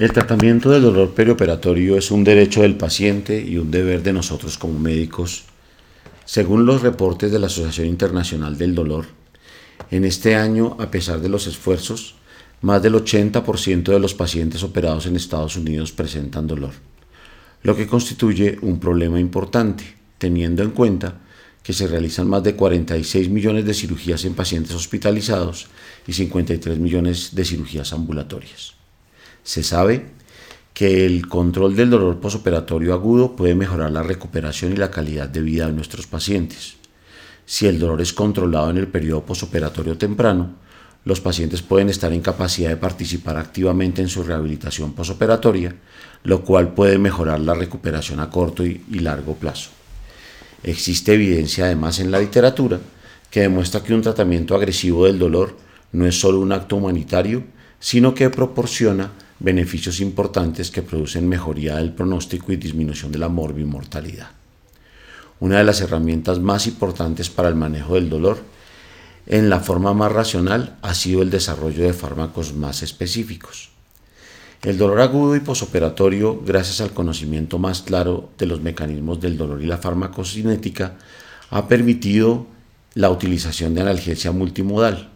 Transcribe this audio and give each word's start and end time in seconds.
El 0.00 0.12
tratamiento 0.12 0.70
del 0.70 0.80
dolor 0.80 1.10
perioperatorio 1.10 1.98
es 1.98 2.10
un 2.10 2.24
derecho 2.24 2.62
del 2.62 2.74
paciente 2.74 3.38
y 3.38 3.58
un 3.58 3.70
deber 3.70 4.02
de 4.02 4.14
nosotros 4.14 4.56
como 4.56 4.78
médicos. 4.78 5.44
Según 6.24 6.64
los 6.64 6.80
reportes 6.80 7.30
de 7.30 7.38
la 7.38 7.48
Asociación 7.48 7.86
Internacional 7.86 8.56
del 8.56 8.74
Dolor, 8.74 9.04
en 9.90 10.06
este 10.06 10.36
año, 10.36 10.74
a 10.80 10.90
pesar 10.90 11.20
de 11.20 11.28
los 11.28 11.46
esfuerzos, 11.46 12.14
más 12.62 12.82
del 12.82 12.94
80% 12.94 13.92
de 13.92 14.00
los 14.00 14.14
pacientes 14.14 14.62
operados 14.62 15.04
en 15.04 15.16
Estados 15.16 15.56
Unidos 15.56 15.92
presentan 15.92 16.46
dolor, 16.46 16.72
lo 17.62 17.76
que 17.76 17.86
constituye 17.86 18.56
un 18.62 18.80
problema 18.80 19.20
importante, 19.20 19.84
teniendo 20.16 20.62
en 20.62 20.70
cuenta 20.70 21.20
que 21.62 21.74
se 21.74 21.86
realizan 21.86 22.26
más 22.26 22.42
de 22.42 22.56
46 22.56 23.28
millones 23.28 23.66
de 23.66 23.74
cirugías 23.74 24.24
en 24.24 24.32
pacientes 24.32 24.74
hospitalizados 24.74 25.66
y 26.06 26.14
53 26.14 26.78
millones 26.78 27.34
de 27.34 27.44
cirugías 27.44 27.92
ambulatorias. 27.92 28.79
Se 29.50 29.64
sabe 29.64 30.06
que 30.72 31.04
el 31.04 31.26
control 31.26 31.74
del 31.74 31.90
dolor 31.90 32.20
posoperatorio 32.20 32.94
agudo 32.94 33.34
puede 33.34 33.56
mejorar 33.56 33.90
la 33.90 34.04
recuperación 34.04 34.72
y 34.72 34.76
la 34.76 34.92
calidad 34.92 35.28
de 35.28 35.40
vida 35.40 35.66
de 35.66 35.72
nuestros 35.72 36.06
pacientes. 36.06 36.76
Si 37.46 37.66
el 37.66 37.80
dolor 37.80 38.00
es 38.00 38.12
controlado 38.12 38.70
en 38.70 38.76
el 38.76 38.86
periodo 38.86 39.26
posoperatorio 39.26 39.98
temprano, 39.98 40.54
los 41.04 41.20
pacientes 41.20 41.62
pueden 41.62 41.88
estar 41.88 42.12
en 42.12 42.20
capacidad 42.20 42.68
de 42.68 42.76
participar 42.76 43.38
activamente 43.38 44.00
en 44.00 44.08
su 44.08 44.22
rehabilitación 44.22 44.92
posoperatoria, 44.92 45.74
lo 46.22 46.44
cual 46.44 46.72
puede 46.72 46.98
mejorar 46.98 47.40
la 47.40 47.54
recuperación 47.54 48.20
a 48.20 48.30
corto 48.30 48.64
y, 48.64 48.80
largo 49.00 49.34
plazo. 49.34 49.70
Existe 50.62 51.14
evidencia 51.14 51.64
además 51.64 51.98
en 51.98 52.12
la 52.12 52.20
literatura 52.20 52.78
que 53.28 53.40
demuestra 53.40 53.82
que 53.82 53.94
un 53.94 54.02
tratamiento 54.02 54.54
agresivo 54.54 55.06
del 55.06 55.18
dolor 55.18 55.56
no 55.90 56.06
es 56.06 56.20
solo 56.20 56.38
un 56.38 56.52
acto 56.52 56.76
humanitario, 56.76 57.42
sino 57.80 58.14
que 58.14 58.30
proporciona 58.30 59.10
beneficios 59.40 60.00
importantes 60.00 60.70
que 60.70 60.82
producen 60.82 61.28
mejoría 61.28 61.76
del 61.76 61.92
pronóstico 61.92 62.52
y 62.52 62.56
disminución 62.56 63.10
de 63.10 63.18
la 63.18 63.28
morbimortalidad. 63.28 64.30
Una 65.40 65.58
de 65.58 65.64
las 65.64 65.80
herramientas 65.80 66.38
más 66.38 66.66
importantes 66.66 67.30
para 67.30 67.48
el 67.48 67.54
manejo 67.54 67.94
del 67.94 68.10
dolor 68.10 68.38
en 69.26 69.48
la 69.48 69.60
forma 69.60 69.94
más 69.94 70.12
racional 70.12 70.76
ha 70.82 70.92
sido 70.94 71.22
el 71.22 71.30
desarrollo 71.30 71.84
de 71.84 71.94
fármacos 71.94 72.54
más 72.54 72.82
específicos. 72.82 73.70
El 74.62 74.76
dolor 74.76 75.00
agudo 75.00 75.36
y 75.36 75.40
posoperatorio, 75.40 76.42
gracias 76.44 76.82
al 76.82 76.92
conocimiento 76.92 77.58
más 77.58 77.80
claro 77.80 78.28
de 78.36 78.44
los 78.44 78.60
mecanismos 78.60 79.18
del 79.18 79.38
dolor 79.38 79.62
y 79.62 79.66
la 79.66 79.78
farmacocinética, 79.78 80.98
ha 81.48 81.66
permitido 81.66 82.46
la 82.94 83.08
utilización 83.08 83.74
de 83.74 83.80
analgesia 83.80 84.32
multimodal, 84.32 85.09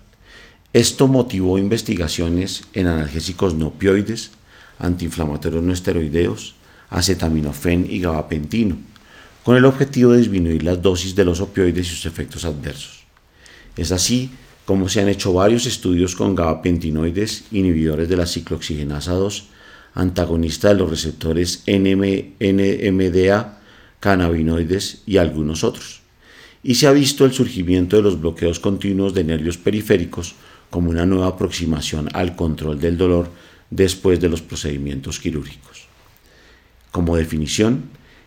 esto 0.75 1.07
motivó 1.07 1.57
investigaciones 1.57 2.65
en 2.73 2.89
analgésicos 2.89 3.55
no 3.55 3.69
opioides, 3.69 4.33
antiinflamatorios 4.81 5.63
no 5.63 5.73
esteroideos, 5.73 6.57
acetaminofén 6.91 7.87
y 7.89 8.01
gabapentino, 8.01 8.77
con 9.45 9.57
el 9.57 9.67
objetivo 9.67 10.11
de 10.11 10.19
disminuir 10.19 10.65
las 10.65 10.83
dosis 10.83 11.15
de 11.15 11.25
los 11.25 11.41
opioides 11.41 11.87
y 11.87 11.91
sus 11.91 12.07
efectos 12.07 12.45
adversos. 12.45 13.05
Es 13.77 13.93
así 13.93 14.33
como 14.65 14.89
se 14.89 15.01
han 15.01 15.09
hecho 15.09 15.33
varios 15.33 15.67
estudios 15.67 16.17
con 16.17 16.35
gabapentinoides, 16.35 17.45
inhibidores 17.53 18.09
de 18.09 18.17
la 18.17 18.27
ciclooxigenasa 18.27 19.13
2, 19.13 19.45
antagonista 19.95 20.71
de 20.71 20.75
los 20.75 20.91
receptores 20.91 21.63
NMDA, 21.69 23.61
cannabinoides 24.01 25.03
y 25.07 25.19
algunos 25.19 25.63
otros. 25.63 26.01
Y 26.65 26.75
se 26.75 26.89
ha 26.89 26.93
visto 26.93 27.25
el 27.27 27.33
surgimiento 27.33 27.95
de 27.97 28.03
los 28.03 28.21
bloqueos 28.21 28.59
continuos 28.59 29.15
de 29.15 29.23
nervios 29.23 29.57
periféricos 29.57 30.35
como 30.75 30.91
una 30.91 31.07
nueva 31.07 31.29
aproximación 31.29 32.09
al 32.15 32.35
control 32.35 32.81
del 32.81 32.99
dolor 32.99 33.31
después 33.71 34.19
de 34.19 34.29
los 34.29 34.43
procedimientos 34.43 35.21
quirúrgicos. 35.21 35.87
Como 36.91 37.15
definición, 37.17 37.85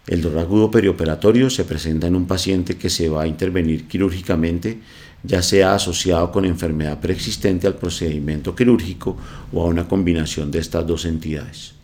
el 0.07 0.21
dolor 0.21 0.39
agudo 0.39 0.71
perioperatorio 0.71 1.49
se 1.49 1.65
presenta 1.65 2.07
en 2.07 2.15
un 2.15 2.25
paciente 2.25 2.77
que 2.77 2.89
se 2.89 3.09
va 3.09 3.23
a 3.23 3.27
intervenir 3.27 3.85
quirúrgicamente, 3.89 4.79
ya 5.23 5.41
sea 5.41 5.75
asociado 5.75 6.31
con 6.31 6.45
enfermedad 6.45 7.01
preexistente 7.01 7.67
al 7.67 7.75
procedimiento 7.75 8.55
quirúrgico 8.55 9.17
o 9.51 9.63
a 9.63 9.65
una 9.65 9.85
combinación 9.85 10.49
de 10.49 10.59
estas 10.59 10.87
dos 10.87 11.03
entidades. 11.03 11.76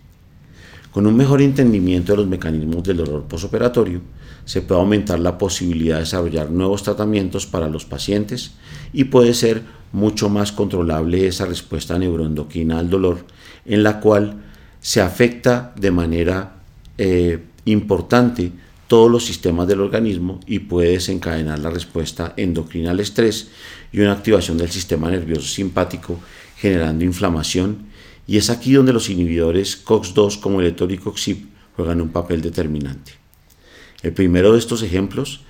Con 0.93 1.07
un 1.07 1.17
mejor 1.17 1.41
entendimiento 1.41 2.13
de 2.13 2.17
los 2.17 2.27
mecanismos 2.27 2.83
del 2.83 2.97
dolor 2.97 3.23
posoperatorio, 3.23 3.99
se 4.45 4.61
puede 4.61 4.79
aumentar 4.79 5.19
la 5.19 5.39
posibilidad 5.39 5.95
de 5.95 6.01
desarrollar 6.01 6.51
nuevos 6.51 6.83
tratamientos 6.83 7.47
para 7.47 7.67
los 7.67 7.83
pacientes 7.83 8.51
y 8.93 9.05
puede 9.05 9.33
ser 9.33 9.63
mucho 9.91 10.29
más 10.29 10.51
controlable 10.51 11.25
esa 11.25 11.45
respuesta 11.45 11.97
neuroendocrina 11.97 12.77
al 12.77 12.91
dolor, 12.91 13.25
en 13.65 13.81
la 13.81 13.99
cual 13.99 14.43
se 14.81 15.01
afecta 15.01 15.73
de 15.75 15.91
manera 15.91 16.57
eh, 16.99 17.39
importante 17.65 18.51
todos 18.85 19.09
los 19.09 19.25
sistemas 19.25 19.67
del 19.67 19.81
organismo 19.81 20.41
y 20.45 20.59
puede 20.59 20.91
desencadenar 20.91 21.57
la 21.57 21.71
respuesta 21.71 22.33
endocrina 22.37 22.91
al 22.91 22.99
estrés 22.99 23.49
y 23.91 23.99
una 24.01 24.11
activación 24.11 24.59
del 24.59 24.69
sistema 24.69 25.09
nervioso 25.09 25.47
simpático 25.47 26.19
generando 26.57 27.03
inflamación 27.03 27.92
y 28.28 28.38
es 28.38 28.50
aquí 28.50 28.73
donde 28.73 28.94
los 28.94 29.09
inhibidores 29.09 29.84
COX-2 29.84 30.39
como 30.39 30.61
el 30.61 30.67
etoricoxib 30.67 31.38
juegan 31.75 32.01
un 32.01 32.09
papel 32.09 32.41
determinante. 32.41 33.13
El 34.01 34.13
primero 34.13 34.53
de 34.53 34.59
estos 34.59 34.84
ejemplos 34.84 35.41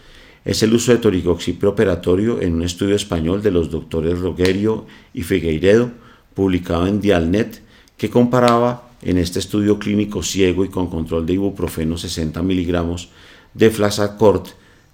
es 0.46 0.62
el 0.64 0.74
uso 0.74 0.92
de 0.92 0.98
toricoxib 0.98 1.58
preoperatorio 1.58 2.42
en 2.42 2.56
un 2.56 2.64
estudio 2.64 2.96
español 2.96 3.42
de 3.42 3.52
los 3.52 3.72
doctores 3.72 4.20
Rogerio 4.20 4.86
y 5.14 5.24
Figueiredo, 5.24 5.92
publicado 6.34 6.88
en 6.88 7.00
Dialnet, 7.00 7.62
que 7.98 8.10
comparaba 8.10 8.90
en 9.02 9.18
este 9.18 9.40
estudio 9.40 9.80
clínico 9.80 10.24
ciego 10.24 10.66
y 10.66 10.70
con 10.70 10.88
control 10.88 11.26
de 11.26 11.34
ibuprofeno 11.34 11.98
60 11.98 12.42
miligramos 12.42 13.10
de 13.54 13.70
flasacort 13.70 14.48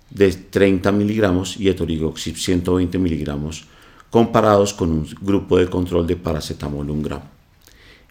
de 0.09 0.31
30 0.31 0.91
miligramos 0.91 1.57
y 1.57 1.69
etoricoxib 1.69 2.35
120 2.35 2.97
miligramos 2.97 3.65
comparados 4.09 4.73
con 4.73 4.91
un 4.91 5.07
grupo 5.21 5.57
de 5.57 5.67
control 5.67 6.07
de 6.07 6.15
paracetamol 6.15 6.89
1 6.89 7.03
gramo. 7.03 7.38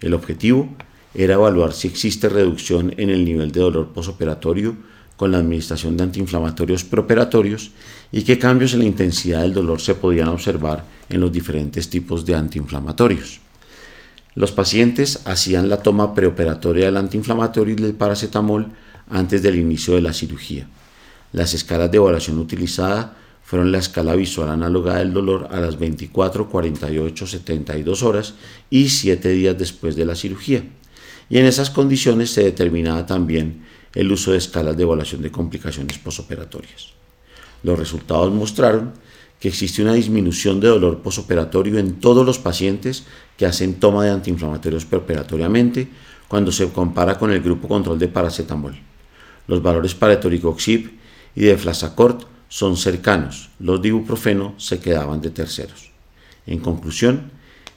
El 0.01 0.15
objetivo 0.15 0.69
era 1.15 1.35
evaluar 1.35 1.73
si 1.73 1.89
existe 1.89 2.29
reducción 2.29 2.95
en 2.97 3.11
el 3.11 3.25
nivel 3.25 3.51
de 3.53 3.61
dolor 3.61 3.89
posoperatorio 3.89 4.77
con 5.17 5.33
la 5.33 5.39
administración 5.39 5.97
de 5.97 6.05
antiinflamatorios 6.05 6.85
preoperatorios 6.85 7.73
y 8.13 8.23
qué 8.23 8.39
cambios 8.39 8.73
en 8.75 8.81
la 8.81 8.85
intensidad 8.85 9.43
del 9.43 9.53
dolor 9.53 9.81
se 9.81 9.97
podían 9.97 10.29
observar 10.29 10.85
en 11.09 11.21
los 11.21 11.33
diferentes 11.33 11.91
tipos 11.91 12.25
de 12.25 12.37
antiinflamatorios. 12.37 13.41
Los 14.37 14.53
pacientes 14.53 15.21
hacían 15.25 15.69
la 15.69 15.83
toma 15.83 16.15
preoperatoria 16.15 16.87
del 16.87 16.97
antiinflamatorio 16.97 17.75
y 17.75 17.83
del 17.83 17.95
paracetamol 17.95 18.69
antes 19.11 19.43
del 19.43 19.57
inicio 19.57 19.95
de 19.95 20.03
la 20.03 20.13
cirugía. 20.13 20.69
Las 21.33 21.53
escalas 21.55 21.91
de 21.91 21.97
evaluación 21.97 22.39
utilizada 22.39 23.17
fueron 23.49 23.73
la 23.73 23.79
escala 23.79 24.15
visual 24.15 24.51
análoga 24.51 24.99
del 24.99 25.15
dolor 25.15 25.49
a 25.51 25.59
las 25.59 25.79
24, 25.79 26.51
48, 26.51 27.27
72 27.27 28.03
horas 28.03 28.35
y 28.69 28.91
7 28.91 29.27
días 29.31 29.57
después 29.57 29.97
de 29.97 30.05
la 30.05 30.15
cirugía. 30.15 30.65
Y 31.31 31.39
en 31.39 31.47
esas 31.47 31.71
condiciones 31.71 32.31
se 32.31 32.45
determinaba 32.45 33.07
también 33.07 33.65
el 33.95 34.13
uso 34.13 34.33
de 34.33 34.37
escalas 34.37 34.77
de 34.77 34.83
evaluación 34.83 35.23
de 35.23 35.31
complicaciones 35.31 35.97
posoperatorias. 35.97 36.89
Los 37.63 37.79
resultados 37.79 38.31
mostraron 38.35 38.93
que 39.41 39.49
existe 39.49 39.81
una 39.81 39.95
disminución 39.95 40.61
de 40.61 40.69
dolor 40.69 41.01
posoperatorio 41.01 41.79
en 41.79 42.01
todos 42.01 42.27
los 42.27 42.39
pacientes 42.39 43.05
que 43.39 43.47
hacen 43.47 43.81
toma 43.81 44.05
de 44.05 44.11
antiinflamatorios 44.11 44.85
preoperatoriamente 44.85 45.89
cuando 46.29 46.53
se 46.53 46.69
compara 46.69 47.17
con 47.17 47.33
el 47.33 47.41
grupo 47.41 47.67
control 47.67 47.99
de 47.99 48.09
paracetamol. 48.09 48.79
Los 49.47 49.63
valores 49.63 49.95
para 49.95 50.21
toricoxib 50.21 50.91
y 51.35 51.45
de 51.45 51.57
flasacort 51.57 52.37
son 52.49 52.77
cercanos, 52.77 53.51
los 53.59 53.81
de 53.83 53.89
ibuprofeno 53.89 54.55
se 54.57 54.81
quedaban 54.81 55.21
de 55.21 55.31
terceros. 55.31 55.91
En 56.47 56.61
conclusión, 56.61 57.31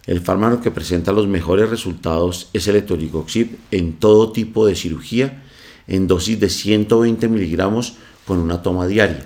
el 0.07 0.21
fármaco 0.21 0.61
que 0.61 0.71
presenta 0.71 1.11
los 1.11 1.27
mejores 1.27 1.69
resultados 1.69 2.49
es 2.53 2.67
el 2.67 2.77
etoricoxib 2.77 3.57
en 3.69 3.93
todo 3.93 4.31
tipo 4.31 4.65
de 4.65 4.75
cirugía 4.75 5.43
en 5.87 6.07
dosis 6.07 6.39
de 6.39 6.49
120 6.49 7.27
miligramos 7.27 7.95
con 8.25 8.39
una 8.39 8.61
toma 8.61 8.87
diaria. 8.87 9.23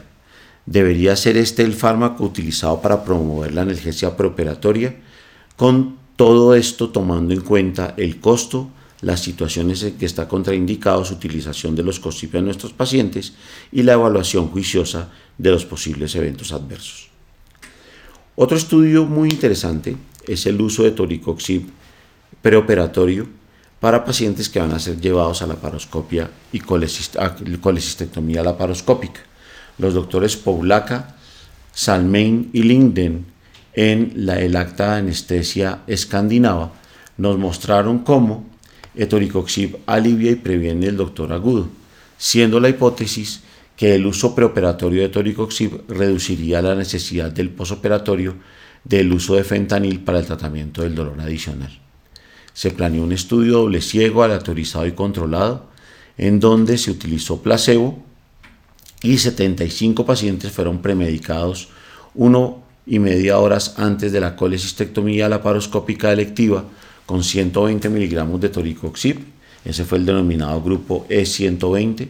Debería 0.65 1.15
ser 1.15 1.37
este 1.37 1.63
el 1.63 1.73
fármaco 1.73 2.23
utilizado 2.23 2.81
para 2.81 3.03
promover 3.03 3.53
la 3.53 3.61
analgesia 3.61 4.17
preoperatoria, 4.17 4.95
con 5.55 5.97
todo 6.15 6.55
esto 6.55 6.89
tomando 6.89 7.33
en 7.33 7.41
cuenta 7.41 7.93
el 7.97 8.19
costo, 8.19 8.69
las 9.01 9.21
situaciones 9.21 9.83
en 9.83 9.97
que 9.97 10.05
está 10.05 10.27
contraindicado 10.27 11.03
su 11.05 11.15
utilización 11.15 11.75
de 11.75 11.83
los 11.83 11.99
COSIP 11.99 12.35
en 12.35 12.45
nuestros 12.45 12.73
pacientes 12.73 13.33
y 13.71 13.83
la 13.83 13.93
evaluación 13.93 14.47
juiciosa 14.47 15.09
de 15.37 15.51
los 15.51 15.65
posibles 15.65 16.15
eventos 16.15 16.51
adversos. 16.51 17.09
Otro 18.35 18.57
estudio 18.57 19.05
muy 19.05 19.29
interesante 19.29 19.95
es 20.27 20.45
el 20.45 20.59
uso 20.59 20.83
de 20.83 20.91
toricoxib 20.91 21.67
preoperatorio 22.41 23.27
para 23.79 24.03
pacientes 24.03 24.49
que 24.49 24.59
van 24.59 24.71
a 24.71 24.79
ser 24.79 24.99
llevados 24.99 25.41
a 25.41 25.47
la 25.47 25.55
paroscopia 25.55 26.29
y 26.51 26.59
laparoscópica. 28.43 29.21
Los 29.77 29.93
doctores 29.93 30.37
Poulaca, 30.37 31.15
Salmein 31.73 32.49
y 32.53 32.63
Linden 32.63 33.25
en 33.73 34.13
la, 34.15 34.39
el 34.39 34.55
acta 34.55 34.95
anestesia 34.95 35.81
escandinava 35.85 36.71
nos 37.17 37.37
mostraron 37.37 37.99
cómo 37.99 38.45
etoricoxib 38.95 39.77
alivia 39.85 40.31
y 40.31 40.35
previene 40.35 40.87
el 40.87 40.97
doctor 40.97 41.33
agudo, 41.33 41.69
siendo 42.17 42.59
la 42.59 42.69
hipótesis 42.69 43.41
que 43.75 43.95
el 43.95 44.05
uso 44.05 44.33
preoperatorio 44.35 45.01
de 45.01 45.07
etoricoxib 45.07 45.81
reduciría 45.89 46.61
la 46.61 46.75
necesidad 46.75 47.31
del 47.31 47.49
posoperatorio 47.49 48.35
del 48.83 49.11
uso 49.11 49.35
de 49.35 49.43
fentanil 49.43 49.99
para 49.99 50.19
el 50.19 50.25
tratamiento 50.25 50.83
del 50.83 50.95
dolor 50.95 51.19
adicional. 51.19 51.77
Se 52.53 52.71
planeó 52.71 53.03
un 53.03 53.11
estudio 53.11 53.53
doble 53.53 53.81
ciego, 53.81 54.23
aleatorizado 54.23 54.85
y 54.87 54.93
controlado, 54.93 55.67
en 56.17 56.39
donde 56.39 56.77
se 56.77 56.91
utilizó 56.91 57.41
placebo 57.41 58.01
y 59.01 59.17
75 59.17 60.05
pacientes 60.05 60.51
fueron 60.51 60.81
premedicados 60.81 61.69
uno 62.13 62.63
y 62.85 62.99
media 62.99 63.39
horas 63.39 63.73
antes 63.77 64.11
de 64.11 64.21
la 64.21 64.35
colecistectomía 64.35 65.27
laparoscópica 65.27 66.13
electiva 66.13 66.63
con 67.05 67.23
120 67.23 67.89
miligramos 67.89 68.39
de 68.41 68.49
toricoxib, 68.49 69.19
ese 69.63 69.85
fue 69.85 69.97
el 69.97 70.05
denominado 70.05 70.61
grupo 70.61 71.05
E120, 71.09 72.07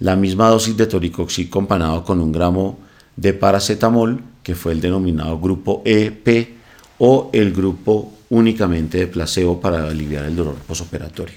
la 0.00 0.16
misma 0.16 0.48
dosis 0.48 0.76
de 0.76 0.86
toricoxib 0.86 1.48
comparado 1.48 2.04
con 2.04 2.20
un 2.20 2.32
gramo 2.32 2.78
de 3.16 3.32
paracetamol, 3.34 4.22
que 4.42 4.54
fue 4.54 4.72
el 4.72 4.80
denominado 4.80 5.38
grupo 5.38 5.82
EP, 5.84 6.62
o 7.04 7.30
el 7.32 7.52
grupo 7.52 8.12
únicamente 8.30 8.98
de 8.98 9.06
placebo 9.08 9.60
para 9.60 9.88
aliviar 9.88 10.24
el 10.24 10.36
dolor 10.36 10.54
posoperatorio. 10.54 11.34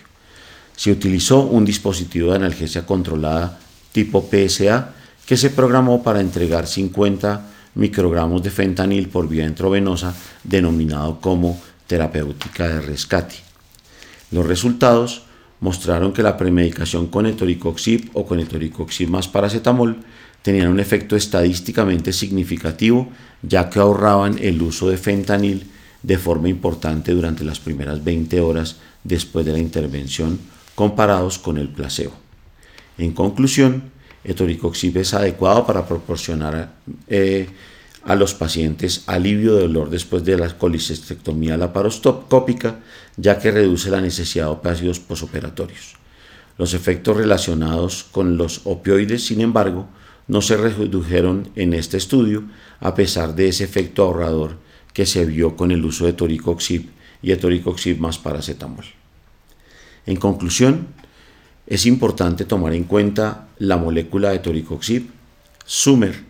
Se 0.75 0.91
utilizó 0.91 1.41
un 1.41 1.65
dispositivo 1.65 2.29
de 2.29 2.35
analgesia 2.35 2.85
controlada 2.85 3.57
tipo 3.91 4.29
PSA 4.29 4.93
que 5.25 5.37
se 5.37 5.49
programó 5.49 6.03
para 6.03 6.21
entregar 6.21 6.67
50 6.67 7.47
microgramos 7.75 8.43
de 8.43 8.51
fentanil 8.51 9.09
por 9.09 9.27
vía 9.27 9.45
intravenosa 9.45 10.13
denominado 10.43 11.19
como 11.19 11.59
terapéutica 11.87 12.67
de 12.67 12.81
rescate. 12.81 13.35
Los 14.31 14.45
resultados 14.45 15.23
mostraron 15.59 16.13
que 16.13 16.23
la 16.23 16.37
premedicación 16.37 17.07
con 17.07 17.25
etoricoxib 17.25 18.09
o 18.13 18.25
con 18.25 18.39
etoricoxib 18.39 19.09
más 19.09 19.27
paracetamol 19.27 19.97
tenían 20.41 20.67
un 20.67 20.79
efecto 20.79 21.15
estadísticamente 21.15 22.13
significativo 22.13 23.09
ya 23.41 23.69
que 23.69 23.79
ahorraban 23.79 24.37
el 24.39 24.61
uso 24.61 24.89
de 24.89 24.97
fentanil 24.97 25.71
de 26.03 26.17
forma 26.17 26.49
importante 26.49 27.13
durante 27.13 27.43
las 27.43 27.59
primeras 27.59 28.03
20 28.03 28.39
horas 28.41 28.77
después 29.03 29.45
de 29.45 29.53
la 29.53 29.59
intervención 29.59 30.39
comparados 30.75 31.39
con 31.39 31.57
el 31.57 31.69
placebo. 31.69 32.13
En 32.97 33.13
conclusión, 33.13 33.91
etoricoxib 34.23 34.97
es 34.97 35.13
adecuado 35.13 35.65
para 35.65 35.88
proporcionar 35.88 36.73
eh, 37.07 37.47
a 38.05 38.15
los 38.15 38.35
pacientes 38.35 39.03
alivio 39.07 39.55
de 39.55 39.61
dolor 39.63 39.89
después 39.89 40.23
de 40.23 40.37
la 40.37 40.55
colicistectomía 40.57 41.57
laparoscópica, 41.57 42.79
ya 43.17 43.39
que 43.39 43.51
reduce 43.51 43.89
la 43.89 43.99
necesidad 43.99 44.45
de 44.45 44.51
operaciones 44.51 44.99
posoperatorios. 44.99 45.95
Los 46.57 46.73
efectos 46.73 47.17
relacionados 47.17 48.05
con 48.11 48.37
los 48.37 48.61
opioides, 48.65 49.25
sin 49.25 49.41
embargo, 49.41 49.87
no 50.27 50.41
se 50.41 50.55
redujeron 50.55 51.49
en 51.55 51.73
este 51.73 51.97
estudio, 51.97 52.43
a 52.79 52.93
pesar 52.93 53.35
de 53.35 53.47
ese 53.49 53.63
efecto 53.63 54.03
ahorrador 54.03 54.57
que 54.93 55.05
se 55.05 55.25
vio 55.25 55.55
con 55.55 55.71
el 55.71 55.83
uso 55.83 56.05
de 56.05 56.13
toricoxib 56.13 56.89
y 57.21 57.31
etoricoxib 57.31 57.99
más 57.99 58.19
paracetamol. 58.19 58.85
En 60.05 60.17
conclusión, 60.17 60.87
es 61.67 61.87
importante 61.87 62.45
tomar 62.45 62.73
en 62.73 62.83
cuenta 62.83 63.47
la 63.57 63.77
molécula 63.77 64.29
de 64.29 64.39
toricoxib, 64.39 65.09
Sumer, 65.65 66.23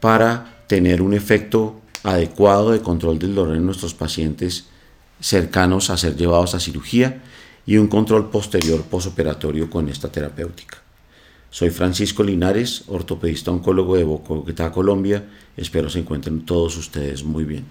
para 0.00 0.59
tener 0.70 1.02
un 1.02 1.14
efecto 1.14 1.80
adecuado 2.04 2.70
de 2.70 2.80
control 2.80 3.18
del 3.18 3.34
dolor 3.34 3.56
en 3.56 3.66
nuestros 3.66 3.92
pacientes 3.92 4.66
cercanos 5.20 5.90
a 5.90 5.96
ser 5.96 6.14
llevados 6.14 6.54
a 6.54 6.60
cirugía 6.60 7.24
y 7.66 7.76
un 7.76 7.88
control 7.88 8.30
posterior 8.30 8.84
posoperatorio 8.84 9.68
con 9.68 9.88
esta 9.88 10.12
terapéutica. 10.12 10.78
Soy 11.50 11.70
Francisco 11.70 12.22
Linares, 12.22 12.84
ortopedista 12.86 13.50
oncólogo 13.50 13.96
de 13.96 14.04
Bogotá, 14.04 14.70
Colombia. 14.70 15.24
Espero 15.56 15.90
se 15.90 15.98
encuentren 15.98 16.46
todos 16.46 16.76
ustedes 16.76 17.24
muy 17.24 17.42
bien. 17.42 17.64